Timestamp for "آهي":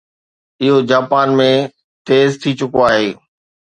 2.89-3.09